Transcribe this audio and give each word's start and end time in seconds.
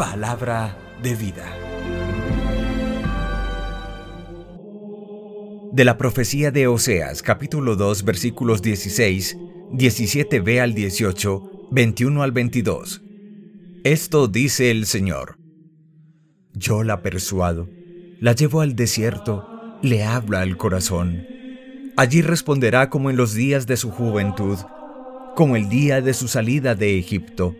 Palabra 0.00 0.78
de 1.02 1.14
vida. 1.14 1.44
De 5.72 5.84
la 5.84 5.98
profecía 5.98 6.50
de 6.50 6.68
Oseas, 6.68 7.20
capítulo 7.20 7.76
2, 7.76 8.04
versículos 8.04 8.62
16, 8.62 9.36
17b 9.72 10.58
al 10.58 10.72
18, 10.72 11.68
21 11.70 12.22
al 12.22 12.32
22. 12.32 13.02
Esto 13.84 14.26
dice 14.26 14.70
el 14.70 14.86
Señor. 14.86 15.36
Yo 16.54 16.82
la 16.82 17.02
persuado, 17.02 17.68
la 18.20 18.32
llevo 18.32 18.62
al 18.62 18.74
desierto, 18.76 19.46
le 19.82 20.04
habla 20.04 20.40
al 20.40 20.56
corazón. 20.56 21.26
Allí 21.98 22.22
responderá 22.22 22.88
como 22.88 23.10
en 23.10 23.18
los 23.18 23.34
días 23.34 23.66
de 23.66 23.76
su 23.76 23.90
juventud, 23.90 24.56
como 25.36 25.56
el 25.56 25.68
día 25.68 26.00
de 26.00 26.14
su 26.14 26.26
salida 26.26 26.74
de 26.74 26.98
Egipto. 26.98 27.54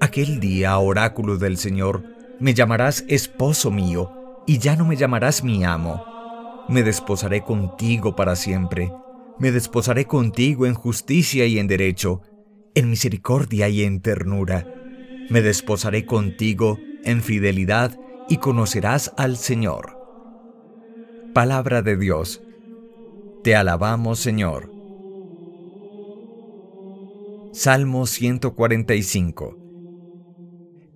Aquel 0.00 0.38
día, 0.38 0.78
oráculo 0.78 1.38
del 1.38 1.56
Señor, 1.56 2.04
me 2.38 2.54
llamarás 2.54 3.04
esposo 3.08 3.72
mío, 3.72 4.12
y 4.46 4.58
ya 4.58 4.76
no 4.76 4.84
me 4.84 4.94
llamarás 4.94 5.42
mi 5.42 5.64
amo. 5.64 6.04
Me 6.68 6.84
desposaré 6.84 7.42
contigo 7.42 8.14
para 8.14 8.36
siempre. 8.36 8.92
Me 9.40 9.50
desposaré 9.50 10.04
contigo 10.04 10.66
en 10.66 10.74
justicia 10.74 11.46
y 11.46 11.58
en 11.58 11.66
derecho, 11.66 12.22
en 12.76 12.90
misericordia 12.90 13.68
y 13.68 13.82
en 13.82 14.00
ternura. 14.00 14.72
Me 15.30 15.42
desposaré 15.42 16.06
contigo 16.06 16.78
en 17.02 17.20
fidelidad 17.20 17.98
y 18.28 18.36
conocerás 18.36 19.12
al 19.16 19.36
Señor. 19.36 19.98
Palabra 21.34 21.82
de 21.82 21.96
Dios. 21.96 22.40
Te 23.42 23.56
alabamos, 23.56 24.20
Señor. 24.20 24.72
Salmo 27.52 28.06
145. 28.06 29.67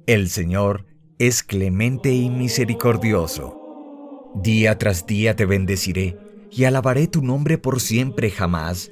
El 0.07 0.31
Señor 0.31 0.87
es 1.21 1.45
clemente 1.45 2.13
y 2.13 2.29
misericordioso. 2.29 3.57
Día 4.35 4.77
tras 4.77 5.07
día 5.07 5.37
te 5.37 5.47
bendeciré 5.47 6.19
y 6.51 6.65
alabaré 6.65 7.07
tu 7.07 7.23
nombre 7.23 7.57
por 7.57 7.81
siempre 7.81 8.29
jamás. 8.33 8.91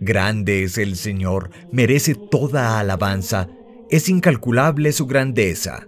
Grande 0.00 0.62
es 0.62 0.78
el 0.78 0.96
Señor, 0.96 1.50
merece 1.70 2.14
toda 2.14 2.80
alabanza, 2.80 3.50
es 3.90 4.08
incalculable 4.08 4.92
su 4.92 5.06
grandeza. 5.06 5.86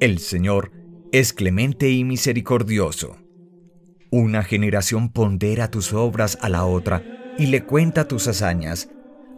El 0.00 0.18
Señor 0.18 0.72
es 1.12 1.34
clemente 1.34 1.90
y 1.90 2.04
misericordioso. 2.04 3.18
Una 4.10 4.44
generación 4.44 5.10
pondera 5.10 5.70
tus 5.70 5.92
obras 5.92 6.38
a 6.40 6.48
la 6.48 6.64
otra 6.64 7.04
y 7.36 7.48
le 7.48 7.64
cuenta 7.64 8.08
tus 8.08 8.28
hazañas. 8.28 8.88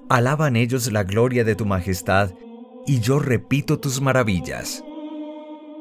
Alaban 0.08 0.54
ellos 0.54 0.92
la 0.92 1.02
gloria 1.02 1.42
de 1.42 1.56
tu 1.56 1.66
majestad 1.66 2.30
y 2.90 2.98
yo 2.98 3.20
repito 3.20 3.78
tus 3.78 4.00
maravillas. 4.00 4.82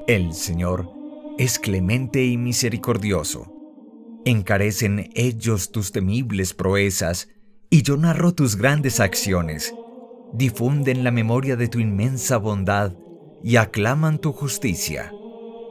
El 0.06 0.32
Señor 0.36 0.92
es 1.40 1.58
clemente 1.58 2.24
y 2.24 2.38
misericordioso. 2.38 3.52
Encarecen 4.26 5.10
ellos 5.16 5.72
tus 5.72 5.92
temibles 5.92 6.54
proezas 6.54 7.28
y 7.72 7.82
yo 7.82 7.98
narro 7.98 8.36
tus 8.36 8.58
grandes 8.58 9.00
acciones. 9.00 9.74
Difunden 10.34 11.04
la 11.04 11.10
memoria 11.10 11.56
de 11.56 11.68
tu 11.68 11.80
inmensa 11.80 12.38
bondad 12.38 12.94
y 13.44 13.56
aclaman 13.56 14.20
tu 14.20 14.32
justicia. 14.32 15.12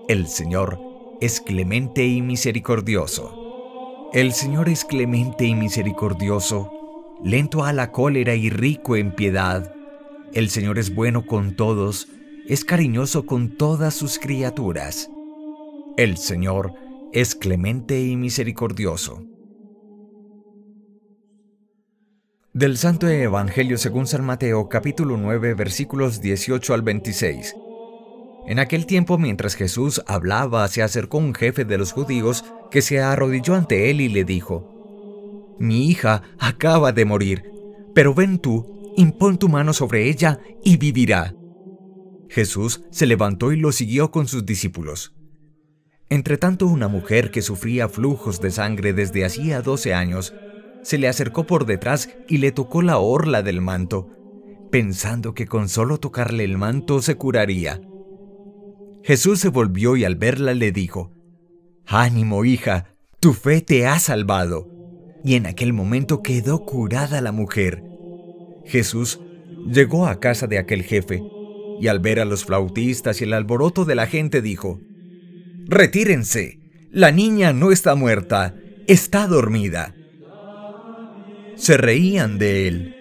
El 0.08 0.26
Señor 0.26 0.80
es 1.20 1.40
clemente 1.40 2.04
y 2.04 2.20
misericordioso. 2.20 4.10
El 4.12 4.32
Señor 4.32 4.68
es 4.68 4.84
clemente 4.84 5.44
y 5.44 5.54
misericordioso, 5.54 7.16
lento 7.22 7.62
a 7.62 7.72
la 7.72 7.92
cólera 7.92 8.34
y 8.34 8.50
rico 8.50 8.96
en 8.96 9.14
piedad. 9.14 9.77
El 10.34 10.50
Señor 10.50 10.78
es 10.78 10.94
bueno 10.94 11.24
con 11.24 11.56
todos, 11.56 12.08
es 12.46 12.64
cariñoso 12.64 13.24
con 13.24 13.56
todas 13.56 13.94
sus 13.94 14.18
criaturas. 14.18 15.10
El 15.96 16.18
Señor 16.18 16.74
es 17.12 17.34
clemente 17.34 18.00
y 18.02 18.14
misericordioso. 18.14 19.24
Del 22.52 22.76
Santo 22.76 23.08
Evangelio 23.08 23.78
según 23.78 24.06
San 24.06 24.24
Mateo 24.24 24.68
capítulo 24.68 25.16
9 25.16 25.54
versículos 25.54 26.20
18 26.20 26.74
al 26.74 26.82
26. 26.82 27.54
En 28.46 28.58
aquel 28.58 28.84
tiempo, 28.84 29.16
mientras 29.16 29.54
Jesús 29.54 30.02
hablaba, 30.06 30.68
se 30.68 30.82
acercó 30.82 31.18
un 31.18 31.34
jefe 31.34 31.64
de 31.64 31.78
los 31.78 31.92
judíos 31.92 32.44
que 32.70 32.82
se 32.82 33.00
arrodilló 33.00 33.54
ante 33.54 33.90
él 33.90 34.02
y 34.02 34.08
le 34.08 34.24
dijo, 34.24 35.56
Mi 35.58 35.86
hija 35.88 36.22
acaba 36.38 36.92
de 36.92 37.04
morir, 37.06 37.50
pero 37.94 38.14
ven 38.14 38.38
tú, 38.38 38.77
impón 38.98 39.38
tu 39.38 39.48
mano 39.48 39.72
sobre 39.72 40.08
ella 40.08 40.40
y 40.64 40.76
vivirá. 40.76 41.32
Jesús 42.28 42.82
se 42.90 43.06
levantó 43.06 43.52
y 43.52 43.56
lo 43.56 43.70
siguió 43.70 44.10
con 44.10 44.26
sus 44.26 44.44
discípulos. 44.44 45.14
Entretanto, 46.08 46.66
una 46.66 46.88
mujer 46.88 47.30
que 47.30 47.40
sufría 47.40 47.88
flujos 47.88 48.40
de 48.40 48.50
sangre 48.50 48.92
desde 48.92 49.24
hacía 49.24 49.62
doce 49.62 49.94
años, 49.94 50.34
se 50.82 50.98
le 50.98 51.06
acercó 51.06 51.46
por 51.46 51.64
detrás 51.64 52.10
y 52.28 52.38
le 52.38 52.50
tocó 52.50 52.82
la 52.82 52.98
orla 52.98 53.42
del 53.42 53.60
manto, 53.60 54.10
pensando 54.70 55.32
que 55.32 55.46
con 55.46 55.68
solo 55.68 55.98
tocarle 55.98 56.42
el 56.42 56.58
manto 56.58 57.00
se 57.00 57.14
curaría. 57.14 57.80
Jesús 59.04 59.38
se 59.38 59.48
volvió 59.48 59.96
y 59.96 60.04
al 60.04 60.16
verla 60.16 60.54
le 60.54 60.72
dijo, 60.72 61.12
Ánimo, 61.86 62.44
hija, 62.44 62.96
tu 63.20 63.32
fe 63.32 63.60
te 63.60 63.86
ha 63.86 64.00
salvado. 64.00 64.68
Y 65.24 65.34
en 65.34 65.46
aquel 65.46 65.72
momento 65.72 66.20
quedó 66.20 66.64
curada 66.64 67.20
la 67.20 67.32
mujer. 67.32 67.87
Jesús 68.68 69.20
llegó 69.66 70.06
a 70.06 70.20
casa 70.20 70.46
de 70.46 70.58
aquel 70.58 70.82
jefe, 70.82 71.22
y 71.80 71.88
al 71.88 72.00
ver 72.00 72.20
a 72.20 72.24
los 72.24 72.44
flautistas 72.44 73.20
y 73.20 73.24
el 73.24 73.32
alboroto 73.32 73.84
de 73.84 73.94
la 73.94 74.06
gente 74.06 74.42
dijo, 74.42 74.80
Retírense, 75.66 76.60
la 76.90 77.10
niña 77.10 77.52
no 77.52 77.72
está 77.72 77.94
muerta, 77.94 78.54
está 78.86 79.26
dormida. 79.26 79.94
Se 81.56 81.76
reían 81.76 82.38
de 82.38 82.68
él. 82.68 82.94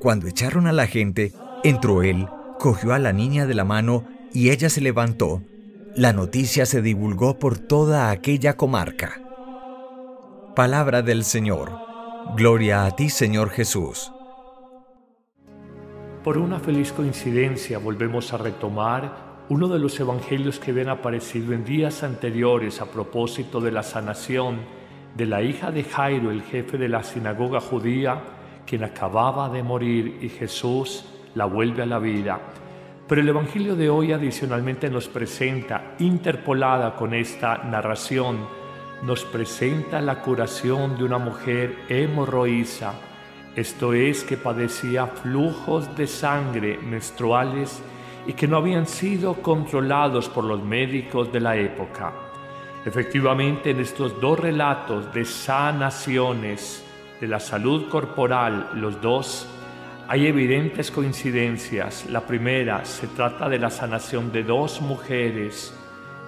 Cuando 0.00 0.26
echaron 0.26 0.66
a 0.66 0.72
la 0.72 0.86
gente, 0.86 1.32
entró 1.64 2.02
él, 2.02 2.26
cogió 2.58 2.92
a 2.92 2.98
la 2.98 3.12
niña 3.12 3.46
de 3.46 3.54
la 3.54 3.64
mano 3.64 4.04
y 4.32 4.50
ella 4.50 4.68
se 4.68 4.80
levantó. 4.80 5.42
La 5.94 6.12
noticia 6.12 6.66
se 6.66 6.82
divulgó 6.82 7.38
por 7.38 7.58
toda 7.58 8.10
aquella 8.10 8.56
comarca. 8.56 9.20
Palabra 10.56 11.02
del 11.02 11.24
Señor. 11.24 11.72
Gloria 12.36 12.86
a 12.86 12.96
ti, 12.96 13.10
Señor 13.10 13.50
Jesús. 13.50 14.12
Por 16.24 16.38
una 16.38 16.60
feliz 16.60 16.92
coincidencia 16.92 17.78
volvemos 17.78 18.32
a 18.32 18.38
retomar 18.38 19.44
uno 19.48 19.66
de 19.66 19.80
los 19.80 19.98
evangelios 19.98 20.60
que 20.60 20.70
habían 20.70 20.88
aparecido 20.88 21.52
en 21.52 21.64
días 21.64 22.04
anteriores 22.04 22.80
a 22.80 22.86
propósito 22.86 23.60
de 23.60 23.72
la 23.72 23.82
sanación 23.82 24.60
de 25.16 25.26
la 25.26 25.42
hija 25.42 25.72
de 25.72 25.82
Jairo, 25.82 26.30
el 26.30 26.42
jefe 26.42 26.78
de 26.78 26.88
la 26.88 27.02
sinagoga 27.02 27.60
judía, 27.60 28.22
quien 28.64 28.84
acababa 28.84 29.48
de 29.48 29.64
morir 29.64 30.20
y 30.22 30.28
Jesús 30.28 31.04
la 31.34 31.46
vuelve 31.46 31.82
a 31.82 31.86
la 31.86 31.98
vida. 31.98 32.40
Pero 33.08 33.20
el 33.20 33.28
Evangelio 33.28 33.74
de 33.74 33.90
hoy 33.90 34.12
adicionalmente 34.12 34.88
nos 34.88 35.08
presenta, 35.08 35.96
interpolada 35.98 36.94
con 36.94 37.14
esta 37.14 37.64
narración, 37.64 38.46
nos 39.02 39.24
presenta 39.24 40.00
la 40.00 40.22
curación 40.22 40.96
de 40.96 41.02
una 41.02 41.18
mujer 41.18 41.78
hemorroísa, 41.88 42.94
esto 43.54 43.92
es 43.92 44.24
que 44.24 44.38
padecía 44.38 45.06
flujos 45.06 45.94
de 45.94 46.06
sangre 46.06 46.78
menstruales 46.78 47.82
y 48.26 48.32
que 48.32 48.48
no 48.48 48.56
habían 48.56 48.86
sido 48.86 49.34
controlados 49.34 50.30
por 50.30 50.44
los 50.44 50.62
médicos 50.62 51.30
de 51.30 51.40
la 51.40 51.56
época. 51.56 52.14
Efectivamente, 52.86 53.70
en 53.70 53.80
estos 53.80 54.18
dos 54.22 54.38
relatos 54.40 55.12
de 55.12 55.26
sanaciones 55.26 56.82
de 57.20 57.28
la 57.28 57.38
salud 57.38 57.90
corporal, 57.90 58.70
los 58.74 58.98
dos 59.02 59.46
hay 60.08 60.26
evidentes 60.26 60.90
coincidencias. 60.90 62.06
La 62.08 62.22
primera 62.22 62.86
se 62.86 63.06
trata 63.08 63.50
de 63.50 63.58
la 63.58 63.68
sanación 63.68 64.32
de 64.32 64.44
dos 64.44 64.80
mujeres. 64.80 65.74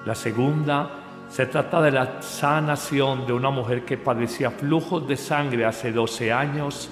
La 0.04 0.14
segunda 0.14 0.90
se 1.31 1.46
trata 1.46 1.81
de 1.81 1.90
la 1.90 2.20
sanación 2.20 3.26
de 3.26 3.32
una 3.32 3.48
mujer 3.48 3.87
que 3.87 3.96
padecía 3.96 4.50
flujos 4.50 5.08
de 5.08 5.16
sangre 5.16 5.64
hace 5.64 5.90
12 5.90 6.31
años 6.31 6.90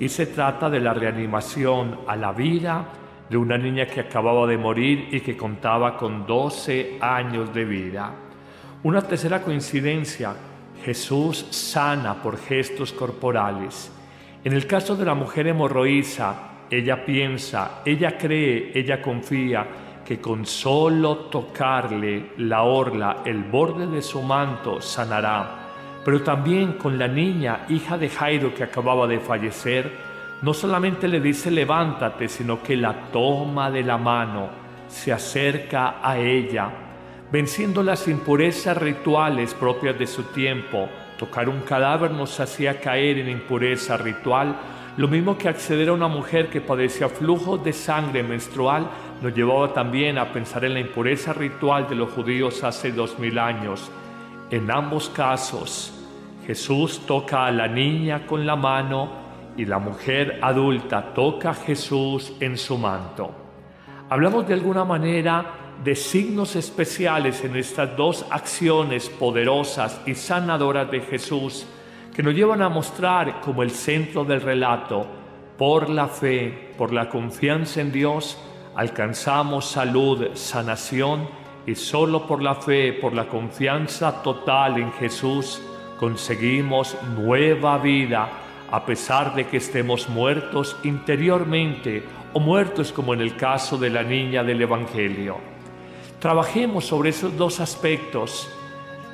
y 0.00 0.08
se 0.08 0.26
trata 0.26 0.68
de 0.68 0.80
la 0.80 0.94
reanimación 0.94 2.00
a 2.06 2.16
la 2.16 2.32
vida 2.32 2.86
de 3.28 3.36
una 3.36 3.56
niña 3.56 3.86
que 3.86 4.00
acababa 4.00 4.46
de 4.46 4.58
morir 4.58 5.08
y 5.10 5.20
que 5.20 5.36
contaba 5.36 5.96
con 5.96 6.26
12 6.26 6.98
años 7.00 7.54
de 7.54 7.64
vida. 7.64 8.12
Una 8.82 9.02
tercera 9.02 9.40
coincidencia, 9.40 10.34
Jesús 10.84 11.46
sana 11.50 12.22
por 12.22 12.38
gestos 12.38 12.92
corporales. 12.92 13.90
En 14.44 14.52
el 14.52 14.66
caso 14.66 14.94
de 14.94 15.06
la 15.06 15.14
mujer 15.14 15.46
hemorroísa, 15.46 16.34
ella 16.70 17.04
piensa, 17.04 17.80
ella 17.84 18.18
cree, 18.18 18.72
ella 18.74 19.00
confía 19.00 19.66
que 20.04 20.20
con 20.20 20.44
solo 20.44 21.16
tocarle 21.30 22.32
la 22.38 22.62
orla, 22.62 23.22
el 23.24 23.44
borde 23.44 23.86
de 23.86 24.02
su 24.02 24.22
manto, 24.22 24.82
sanará. 24.82 25.63
Pero 26.04 26.22
también 26.22 26.74
con 26.74 26.98
la 26.98 27.08
niña, 27.08 27.66
hija 27.68 27.96
de 27.96 28.10
Jairo 28.10 28.54
que 28.54 28.64
acababa 28.64 29.06
de 29.06 29.20
fallecer, 29.20 29.90
no 30.42 30.52
solamente 30.52 31.08
le 31.08 31.20
dice 31.20 31.50
levántate, 31.50 32.28
sino 32.28 32.62
que 32.62 32.76
la 32.76 33.10
toma 33.10 33.70
de 33.70 33.82
la 33.82 33.96
mano, 33.96 34.64
se 34.88 35.12
acerca 35.12 35.96
a 36.02 36.18
ella, 36.18 36.70
venciendo 37.32 37.82
las 37.82 38.06
impurezas 38.06 38.76
rituales 38.76 39.54
propias 39.54 39.98
de 39.98 40.06
su 40.06 40.24
tiempo. 40.24 40.88
Tocar 41.18 41.48
un 41.48 41.60
cadáver 41.60 42.10
nos 42.10 42.38
hacía 42.40 42.80
caer 42.80 43.18
en 43.18 43.30
impureza 43.30 43.96
ritual, 43.96 44.56
lo 44.96 45.08
mismo 45.08 45.38
que 45.38 45.48
acceder 45.48 45.88
a 45.88 45.92
una 45.94 46.08
mujer 46.08 46.48
que 46.48 46.60
padecía 46.60 47.08
flujo 47.08 47.56
de 47.56 47.72
sangre 47.72 48.22
menstrual 48.22 48.86
nos 49.22 49.34
llevaba 49.34 49.72
también 49.72 50.18
a 50.18 50.32
pensar 50.32 50.64
en 50.64 50.74
la 50.74 50.80
impureza 50.80 51.32
ritual 51.32 51.88
de 51.88 51.94
los 51.94 52.10
judíos 52.10 52.62
hace 52.62 52.92
dos 52.92 53.18
mil 53.18 53.38
años. 53.38 53.90
En 54.50 54.70
ambos 54.70 55.08
casos, 55.08 55.93
Jesús 56.46 57.06
toca 57.06 57.46
a 57.46 57.50
la 57.50 57.68
niña 57.68 58.26
con 58.26 58.46
la 58.46 58.56
mano 58.56 59.24
y 59.56 59.64
la 59.64 59.78
mujer 59.78 60.38
adulta 60.42 61.14
toca 61.14 61.50
a 61.50 61.54
Jesús 61.54 62.32
en 62.40 62.58
su 62.58 62.76
manto. 62.76 63.30
Hablamos 64.10 64.46
de 64.46 64.54
alguna 64.54 64.84
manera 64.84 65.44
de 65.82 65.96
signos 65.96 66.56
especiales 66.56 67.44
en 67.44 67.56
estas 67.56 67.96
dos 67.96 68.26
acciones 68.30 69.08
poderosas 69.08 70.00
y 70.06 70.14
sanadoras 70.14 70.90
de 70.90 71.00
Jesús 71.00 71.66
que 72.14 72.22
nos 72.22 72.34
llevan 72.34 72.62
a 72.62 72.68
mostrar 72.68 73.40
como 73.40 73.62
el 73.62 73.70
centro 73.70 74.24
del 74.24 74.40
relato, 74.40 75.06
por 75.58 75.88
la 75.88 76.08
fe, 76.08 76.72
por 76.76 76.92
la 76.92 77.08
confianza 77.08 77.80
en 77.80 77.90
Dios, 77.90 78.38
alcanzamos 78.76 79.66
salud, 79.66 80.28
sanación 80.34 81.28
y 81.66 81.74
solo 81.74 82.26
por 82.26 82.42
la 82.42 82.54
fe, 82.54 82.92
por 82.92 83.14
la 83.14 83.26
confianza 83.26 84.22
total 84.22 84.78
en 84.78 84.92
Jesús, 84.92 85.60
conseguimos 85.98 86.96
nueva 87.16 87.78
vida 87.78 88.28
a 88.70 88.84
pesar 88.84 89.34
de 89.34 89.46
que 89.46 89.58
estemos 89.58 90.08
muertos 90.08 90.76
interiormente 90.82 92.02
o 92.32 92.40
muertos 92.40 92.92
como 92.92 93.14
en 93.14 93.20
el 93.20 93.36
caso 93.36 93.78
de 93.78 93.90
la 93.90 94.02
niña 94.02 94.42
del 94.42 94.62
Evangelio. 94.62 95.36
Trabajemos 96.18 96.86
sobre 96.86 97.10
esos 97.10 97.36
dos 97.36 97.60
aspectos 97.60 98.50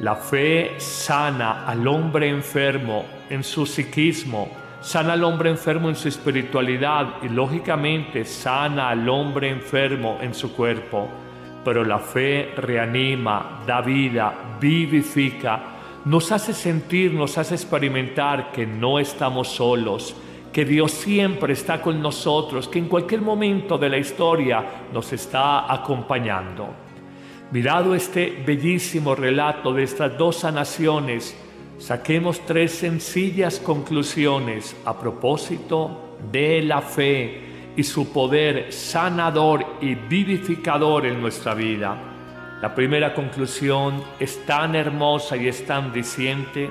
la 0.01 0.17
fe 0.17 0.77
sana 0.79 1.67
al 1.67 1.87
hombre 1.87 2.31
enfermo 2.31 3.05
en 3.29 3.45
su 3.45 3.67
psiquismo, 3.67 4.49
sana 4.81 5.13
al 5.13 5.25
hombre 5.25 5.51
enfermo 5.51 5.91
en 5.91 5.95
su 5.95 6.09
espiritualidad 6.09 7.17
y 7.23 7.29
lógicamente 7.29 8.25
sana 8.25 8.89
al 8.89 9.07
hombre 9.11 9.51
enfermo 9.51 10.19
en 10.23 10.33
su 10.33 10.57
cuerpo. 10.57 11.07
Pero 11.63 11.85
la 11.85 11.99
fe 11.99 12.55
reanima, 12.57 13.61
da 13.67 13.83
vida, 13.83 14.57
vivifica, 14.59 15.80
nos 16.05 16.33
hace 16.33 16.55
sentir, 16.55 17.13
nos 17.13 17.37
hace 17.39 17.55
experimentar 17.55 18.53
que 18.53 18.67
no 18.67 18.99
estamos 18.99 19.49
solos, 19.49 20.17
que 20.53 20.65
Dios 20.65 20.93
siempre 20.93 21.53
está 21.53 21.81
con 21.81 22.01
nosotros, 22.01 22.69
que 22.69 22.79
en 22.79 22.89
cualquier 22.89 23.21
momento 23.21 23.79
de 23.79 23.89
la 23.89 23.99
historia 23.99 24.65
nos 24.93 25.13
está 25.13 25.73
acompañando. 25.73 26.69
Mirado 27.53 27.95
este 27.95 28.43
bellísimo 28.47 29.15
relato 29.15 29.73
de 29.73 29.83
estas 29.83 30.17
dos 30.17 30.37
sanaciones, 30.37 31.37
saquemos 31.79 32.41
tres 32.47 32.73
sencillas 32.73 33.59
conclusiones 33.59 34.77
a 34.85 34.99
propósito 34.99 36.17
de 36.31 36.63
la 36.63 36.81
fe 36.81 37.73
y 37.77 37.83
su 37.83 38.13
poder 38.13 38.73
sanador 38.73 39.65
y 39.81 39.95
vivificador 39.95 41.07
en 41.07 41.21
nuestra 41.21 41.55
vida. 41.55 42.10
La 42.61 42.75
primera 42.75 43.15
conclusión 43.15 44.03
es 44.19 44.45
tan 44.45 44.75
hermosa 44.75 45.35
y 45.35 45.49
es 45.49 45.65
tan 45.65 45.95
diciente. 45.95 46.69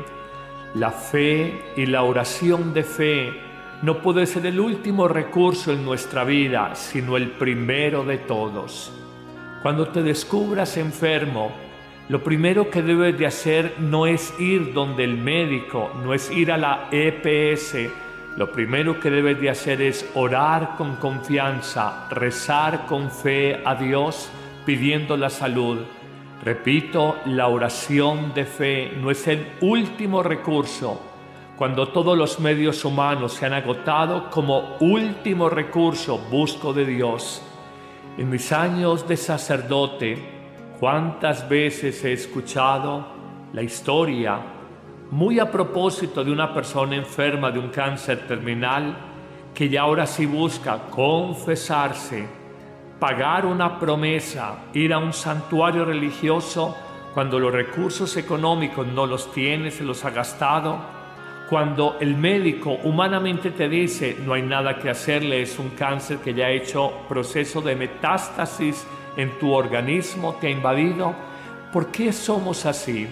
La 0.75 0.91
fe 0.91 1.63
y 1.75 1.87
la 1.87 2.03
oración 2.03 2.75
de 2.75 2.83
fe 2.83 3.33
no 3.81 3.97
puede 3.97 4.27
ser 4.27 4.45
el 4.45 4.59
último 4.59 5.07
recurso 5.07 5.73
en 5.73 5.83
nuestra 5.83 6.23
vida, 6.23 6.75
sino 6.75 7.17
el 7.17 7.31
primero 7.31 8.03
de 8.03 8.19
todos. 8.19 8.93
Cuando 9.63 9.87
te 9.87 10.03
descubras 10.03 10.77
enfermo, 10.77 11.51
lo 12.07 12.23
primero 12.23 12.69
que 12.69 12.83
debes 12.83 13.17
de 13.17 13.25
hacer 13.25 13.73
no 13.79 14.05
es 14.05 14.31
ir 14.39 14.73
donde 14.73 15.03
el 15.03 15.17
médico, 15.17 15.91
no 16.03 16.13
es 16.13 16.29
ir 16.29 16.51
a 16.51 16.57
la 16.57 16.87
EPS. 16.91 17.89
Lo 18.37 18.51
primero 18.51 18.99
que 18.99 19.09
debes 19.09 19.41
de 19.41 19.49
hacer 19.49 19.81
es 19.81 20.07
orar 20.13 20.75
con 20.77 20.97
confianza, 20.97 22.07
rezar 22.11 22.85
con 22.85 23.09
fe 23.09 23.63
a 23.65 23.73
Dios 23.73 24.29
pidiendo 24.65 25.17
la 25.17 25.29
salud. 25.29 25.79
Repito, 26.43 27.17
la 27.25 27.47
oración 27.47 28.33
de 28.33 28.45
fe 28.45 28.93
no 28.99 29.11
es 29.11 29.27
el 29.27 29.45
último 29.61 30.23
recurso. 30.23 31.01
Cuando 31.57 31.89
todos 31.89 32.17
los 32.17 32.39
medios 32.39 32.85
humanos 32.85 33.33
se 33.33 33.45
han 33.45 33.53
agotado, 33.53 34.29
como 34.29 34.77
último 34.79 35.49
recurso 35.49 36.17
busco 36.31 36.71
de 36.71 36.85
Dios. 36.85 37.41
En 38.17 38.29
mis 38.29 38.51
años 38.51 39.07
de 39.07 39.17
sacerdote, 39.17 40.17
cuántas 40.79 41.47
veces 41.49 42.03
he 42.05 42.13
escuchado 42.13 43.05
la 43.51 43.61
historia, 43.61 44.39
muy 45.11 45.39
a 45.39 45.51
propósito 45.51 46.23
de 46.23 46.31
una 46.31 46.53
persona 46.53 46.95
enferma 46.95 47.51
de 47.51 47.59
un 47.59 47.69
cáncer 47.69 48.25
terminal, 48.27 48.95
que 49.53 49.67
ya 49.67 49.81
ahora 49.81 50.05
sí 50.05 50.25
busca 50.25 50.83
confesarse, 50.89 52.38
pagar 52.99 53.45
una 53.45 53.79
promesa, 53.79 54.57
ir 54.73 54.93
a 54.93 54.97
un 54.97 55.13
santuario 55.13 55.85
religioso 55.85 56.75
cuando 57.13 57.39
los 57.39 57.51
recursos 57.51 58.15
económicos 58.17 58.85
no 58.87 59.05
los 59.05 59.31
tiene, 59.31 59.71
se 59.71 59.83
los 59.83 60.03
ha 60.05 60.11
gastado, 60.11 60.77
cuando 61.49 61.97
el 61.99 62.15
médico 62.15 62.77
humanamente 62.83 63.51
te 63.51 63.67
dice 63.67 64.17
no 64.23 64.33
hay 64.33 64.43
nada 64.43 64.77
que 64.77 64.89
hacerle, 64.89 65.41
es 65.41 65.57
un 65.57 65.69
cáncer 65.69 66.19
que 66.19 66.33
ya 66.33 66.45
ha 66.47 66.51
hecho 66.51 66.91
proceso 67.07 67.61
de 67.61 67.75
metástasis 67.75 68.85
en 69.17 69.39
tu 69.39 69.51
organismo, 69.51 70.35
te 70.39 70.47
ha 70.47 70.51
invadido, 70.51 71.15
¿por 71.73 71.87
qué 71.87 72.13
somos 72.13 72.65
así? 72.65 73.07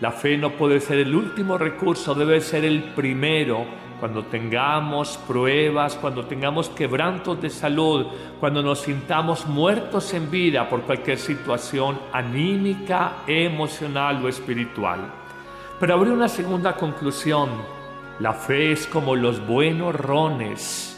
La 0.00 0.12
fe 0.12 0.36
no 0.36 0.52
puede 0.52 0.80
ser 0.80 0.98
el 0.98 1.14
último 1.14 1.58
recurso, 1.58 2.14
debe 2.14 2.40
ser 2.40 2.64
el 2.64 2.82
primero. 2.94 3.64
Cuando 4.00 4.24
tengamos 4.24 5.18
pruebas, 5.26 5.94
cuando 5.96 6.24
tengamos 6.24 6.70
quebrantos 6.70 7.40
de 7.42 7.50
salud, 7.50 8.06
cuando 8.40 8.62
nos 8.62 8.80
sintamos 8.80 9.46
muertos 9.46 10.14
en 10.14 10.30
vida 10.30 10.68
por 10.70 10.82
cualquier 10.82 11.18
situación 11.18 11.98
anímica, 12.12 13.18
emocional 13.26 14.24
o 14.24 14.28
espiritual. 14.28 15.00
Pero 15.78 15.94
habría 15.94 16.14
una 16.14 16.28
segunda 16.28 16.74
conclusión 16.76 17.50
la 18.20 18.34
fe 18.34 18.72
es 18.72 18.86
como 18.86 19.16
los 19.16 19.46
buenos 19.46 19.94
rones, 19.94 20.94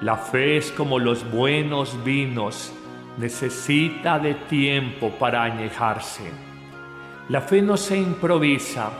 la 0.00 0.16
fe 0.16 0.58
es 0.58 0.70
como 0.70 1.00
los 1.00 1.28
buenos 1.28 2.04
vinos, 2.04 2.72
necesita 3.18 4.20
de 4.20 4.34
tiempo 4.34 5.10
para 5.18 5.42
añejarse. 5.42 6.51
La 7.28 7.40
fe 7.40 7.62
no 7.62 7.76
se 7.76 7.96
improvisa. 7.96 8.90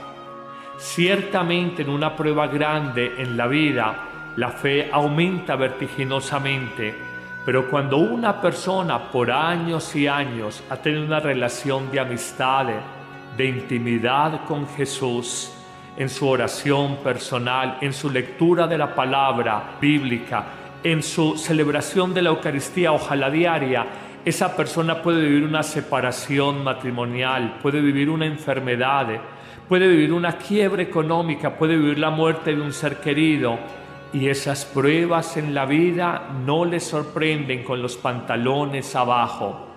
Ciertamente 0.78 1.82
en 1.82 1.88
una 1.88 2.14
prueba 2.14 2.46
grande 2.46 3.14
en 3.18 3.36
la 3.36 3.46
vida, 3.46 3.94
la 4.36 4.50
fe 4.50 4.88
aumenta 4.92 5.56
vertiginosamente, 5.56 6.94
pero 7.44 7.68
cuando 7.68 7.98
una 7.98 8.40
persona 8.40 9.10
por 9.10 9.30
años 9.30 9.94
y 9.96 10.06
años 10.06 10.62
ha 10.70 10.76
tenido 10.76 11.04
una 11.04 11.20
relación 11.20 11.90
de 11.90 12.00
amistad, 12.00 12.66
de 13.36 13.44
intimidad 13.44 14.44
con 14.46 14.68
Jesús, 14.68 15.52
en 15.96 16.08
su 16.08 16.28
oración 16.28 16.96
personal, 16.98 17.78
en 17.80 17.92
su 17.92 18.08
lectura 18.08 18.66
de 18.66 18.78
la 18.78 18.94
palabra 18.94 19.76
bíblica, 19.80 20.44
en 20.82 21.02
su 21.02 21.36
celebración 21.36 22.14
de 22.14 22.22
la 22.22 22.30
Eucaristía, 22.30 22.92
ojalá 22.92 23.30
diaria, 23.30 23.86
esa 24.24 24.56
persona 24.56 25.02
puede 25.02 25.22
vivir 25.22 25.44
una 25.44 25.62
separación 25.62 26.62
matrimonial, 26.62 27.58
puede 27.62 27.80
vivir 27.80 28.08
una 28.10 28.26
enfermedad, 28.26 29.08
puede 29.68 29.88
vivir 29.88 30.12
una 30.12 30.36
quiebra 30.36 30.82
económica, 30.82 31.56
puede 31.56 31.76
vivir 31.76 31.98
la 31.98 32.10
muerte 32.10 32.54
de 32.54 32.60
un 32.60 32.72
ser 32.72 33.00
querido. 33.00 33.58
Y 34.12 34.28
esas 34.28 34.64
pruebas 34.64 35.36
en 35.36 35.54
la 35.54 35.64
vida 35.64 36.28
no 36.44 36.64
le 36.64 36.80
sorprenden 36.80 37.64
con 37.64 37.80
los 37.80 37.96
pantalones 37.96 38.94
abajo. 38.94 39.68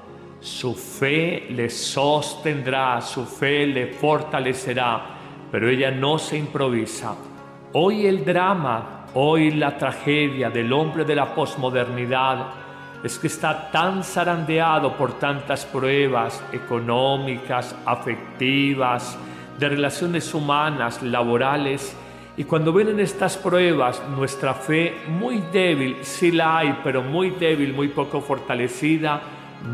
Su 0.41 0.75
fe 0.75 1.47
le 1.49 1.69
sostendrá, 1.69 3.01
su 3.01 3.25
fe 3.25 3.65
le 3.65 3.87
fortalecerá 3.87 5.15
pero 5.55 5.69
ella 5.69 5.89
no 5.89 6.17
se 6.17 6.37
improvisa. 6.37 7.15
Hoy 7.71 8.07
el 8.07 8.25
drama, 8.25 9.05
hoy 9.13 9.51
la 9.51 9.77
tragedia 9.77 10.49
del 10.49 10.73
hombre 10.73 11.05
de 11.05 11.15
la 11.15 11.33
posmodernidad 11.33 12.64
es 13.05 13.19
que 13.19 13.27
está 13.27 13.69
tan 13.69 14.03
zarandeado 14.03 14.97
por 14.97 15.19
tantas 15.19 15.63
pruebas 15.65 16.43
económicas, 16.51 17.75
afectivas, 17.85 19.15
de 19.59 19.69
relaciones 19.69 20.33
humanas, 20.33 21.03
laborales, 21.03 21.95
y 22.35 22.43
cuando 22.43 22.73
vienen 22.73 22.99
estas 22.99 23.37
pruebas, 23.37 24.01
nuestra 24.09 24.55
fe 24.55 24.95
muy 25.07 25.37
débil, 25.53 25.97
sí 26.01 26.31
la 26.31 26.57
hay, 26.57 26.79
pero 26.83 27.03
muy 27.03 27.29
débil, 27.29 27.73
muy 27.73 27.89
poco 27.89 28.21
fortalecida, 28.21 29.21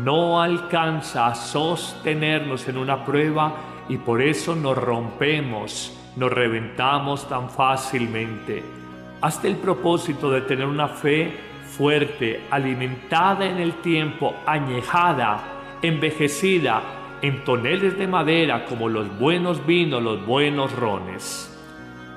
no 0.04 0.40
alcanza 0.40 1.26
a 1.26 1.34
sostenernos 1.34 2.68
en 2.68 2.76
una 2.76 3.04
prueba 3.04 3.54
y 3.88 3.96
por 3.96 4.20
eso 4.20 4.54
nos 4.54 4.76
rompemos, 4.76 5.98
nos 6.16 6.30
reventamos 6.30 7.26
tan 7.28 7.48
fácilmente. 7.48 8.62
Hasta 9.22 9.48
el 9.48 9.56
propósito 9.56 10.30
de 10.30 10.42
tener 10.42 10.66
una 10.66 10.88
fe 10.88 11.51
fuerte, 11.76 12.42
alimentada 12.50 13.46
en 13.46 13.58
el 13.58 13.74
tiempo, 13.80 14.36
añejada, 14.46 15.78
envejecida 15.80 16.82
en 17.22 17.44
toneles 17.44 17.96
de 17.96 18.06
madera 18.06 18.66
como 18.66 18.88
los 18.88 19.18
buenos 19.18 19.64
vinos, 19.66 20.02
los 20.02 20.24
buenos 20.26 20.72
rones. 20.72 21.48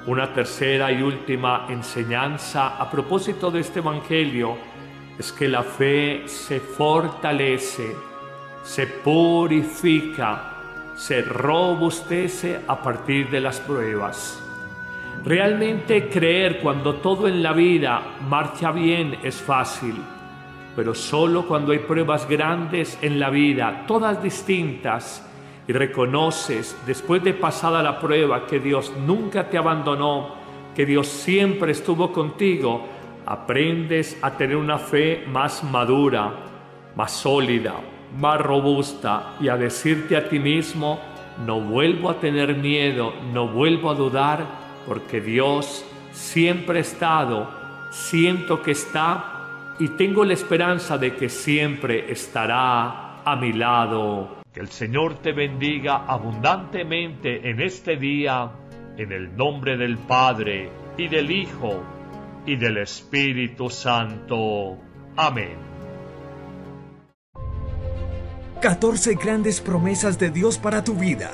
Una 0.07 0.33
tercera 0.33 0.91
y 0.91 1.01
última 1.01 1.67
enseñanza 1.69 2.77
a 2.77 2.91
propósito 2.91 3.49
de 3.49 3.61
este 3.61 3.79
Evangelio 3.79 4.57
es 5.17 5.31
que 5.31 5.47
la 5.47 5.63
fe 5.63 6.27
se 6.27 6.59
fortalece, 6.59 7.95
se 8.63 8.87
purifica, 8.87 10.51
se 10.95 11.21
robustece 11.21 12.59
a 12.67 12.81
partir 12.81 13.29
de 13.29 13.41
las 13.41 13.59
pruebas. 13.61 14.44
Realmente 15.25 16.07
creer 16.07 16.59
cuando 16.59 16.97
todo 16.97 17.27
en 17.27 17.41
la 17.41 17.51
vida 17.51 18.17
marcha 18.29 18.71
bien 18.71 19.17
es 19.23 19.41
fácil, 19.41 19.95
pero 20.75 20.93
solo 20.93 21.47
cuando 21.47 21.71
hay 21.71 21.79
pruebas 21.79 22.29
grandes 22.29 22.99
en 23.01 23.19
la 23.19 23.31
vida, 23.31 23.85
todas 23.87 24.21
distintas, 24.21 25.27
y 25.67 25.73
reconoces 25.73 26.79
después 26.85 27.23
de 27.23 27.33
pasada 27.33 27.81
la 27.81 27.99
prueba 27.99 28.45
que 28.45 28.59
Dios 28.59 28.93
nunca 29.03 29.49
te 29.49 29.57
abandonó, 29.57 30.35
que 30.75 30.85
Dios 30.85 31.07
siempre 31.07 31.71
estuvo 31.71 32.11
contigo, 32.11 32.85
aprendes 33.25 34.19
a 34.21 34.37
tener 34.37 34.57
una 34.57 34.77
fe 34.77 35.23
más 35.27 35.63
madura, 35.63 36.33
más 36.95 37.11
sólida, 37.11 37.73
más 38.15 38.39
robusta 38.39 39.37
y 39.41 39.47
a 39.47 39.57
decirte 39.57 40.15
a 40.15 40.29
ti 40.29 40.37
mismo, 40.37 40.99
no 41.43 41.59
vuelvo 41.61 42.11
a 42.11 42.19
tener 42.19 42.55
miedo, 42.55 43.11
no 43.33 43.47
vuelvo 43.47 43.89
a 43.89 43.95
dudar, 43.95 44.64
porque 44.85 45.21
Dios 45.21 45.85
siempre 46.11 46.79
ha 46.79 46.81
estado, 46.81 47.49
siento 47.91 48.61
que 48.61 48.71
está 48.71 49.75
y 49.79 49.89
tengo 49.89 50.23
la 50.23 50.33
esperanza 50.33 50.97
de 50.97 51.15
que 51.15 51.29
siempre 51.29 52.11
estará 52.11 53.21
a 53.23 53.35
mi 53.35 53.51
lado. 53.53 54.41
Que 54.53 54.61
el 54.61 54.69
Señor 54.69 55.15
te 55.15 55.33
bendiga 55.33 56.05
abundantemente 56.05 57.49
en 57.49 57.59
este 57.59 57.97
día, 57.97 58.51
en 58.97 59.11
el 59.11 59.35
nombre 59.35 59.75
del 59.75 59.97
Padre 59.97 60.69
y 60.97 61.07
del 61.07 61.29
Hijo 61.29 61.83
y 62.45 62.55
del 62.55 62.77
Espíritu 62.77 63.69
Santo. 63.69 64.77
Amén. 65.17 65.57
14 68.61 69.15
grandes 69.15 69.59
promesas 69.59 70.17
de 70.17 70.31
Dios 70.31 70.57
para 70.57 70.83
tu 70.83 70.93
vida. 70.95 71.31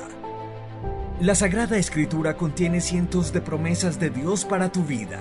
La 1.22 1.36
Sagrada 1.36 1.78
Escritura 1.78 2.36
contiene 2.36 2.80
cientos 2.80 3.32
de 3.32 3.40
promesas 3.40 4.00
de 4.00 4.10
Dios 4.10 4.44
para 4.44 4.72
tu 4.72 4.82
vida. 4.82 5.20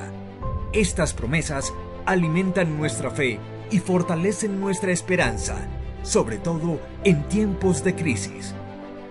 Estas 0.74 1.14
promesas 1.14 1.72
alimentan 2.08 2.76
nuestra 2.76 3.12
fe 3.12 3.38
y 3.70 3.78
fortalecen 3.78 4.60
nuestra 4.60 4.92
esperanza, 4.92 5.58
sobre 6.02 6.40
todo 6.40 6.80
en 7.04 7.22
tiempos 7.30 7.84
de 7.84 7.94
crisis. 7.94 8.56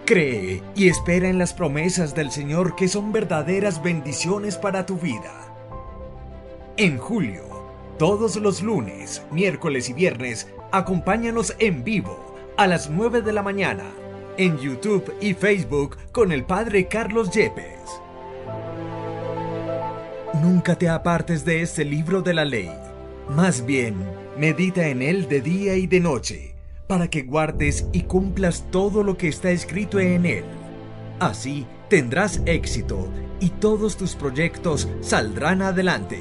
Cree 0.04 0.64
y 0.74 0.88
espera 0.88 1.28
en 1.28 1.38
las 1.38 1.54
promesas 1.54 2.16
del 2.16 2.32
Señor 2.32 2.74
que 2.74 2.88
son 2.88 3.12
verdaderas 3.12 3.80
bendiciones 3.84 4.56
para 4.56 4.84
tu 4.84 4.96
vida. 4.96 5.54
En 6.76 6.98
julio, 6.98 7.44
todos 8.00 8.34
los 8.34 8.62
lunes, 8.62 9.22
miércoles 9.30 9.88
y 9.90 9.92
viernes, 9.92 10.48
acompáñanos 10.72 11.54
en 11.60 11.84
vivo 11.84 12.34
a 12.56 12.66
las 12.66 12.90
9 12.90 13.22
de 13.22 13.32
la 13.32 13.44
mañana 13.44 13.84
en 14.36 14.58
YouTube 14.58 15.12
y 15.20 15.34
Facebook 15.34 15.96
con 16.12 16.32
el 16.32 16.44
Padre 16.44 16.86
Carlos 16.88 17.30
Yepes. 17.30 18.00
Nunca 20.42 20.76
te 20.76 20.88
apartes 20.88 21.44
de 21.44 21.62
este 21.62 21.84
libro 21.84 22.22
de 22.22 22.34
la 22.34 22.44
ley. 22.44 22.70
Más 23.28 23.64
bien, 23.64 23.96
medita 24.36 24.88
en 24.88 25.02
él 25.02 25.28
de 25.28 25.40
día 25.40 25.76
y 25.76 25.86
de 25.86 26.00
noche, 26.00 26.54
para 26.86 27.08
que 27.08 27.22
guardes 27.22 27.86
y 27.92 28.02
cumplas 28.02 28.64
todo 28.70 29.02
lo 29.02 29.16
que 29.16 29.28
está 29.28 29.50
escrito 29.50 29.98
en 29.98 30.26
él. 30.26 30.44
Así 31.18 31.66
tendrás 31.88 32.40
éxito 32.46 33.08
y 33.40 33.50
todos 33.50 33.96
tus 33.96 34.14
proyectos 34.14 34.88
saldrán 35.00 35.62
adelante. 35.62 36.20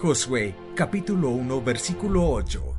Josué 0.00 0.54
capítulo 0.74 1.30
1 1.30 1.62
versículo 1.62 2.30
8 2.30 2.75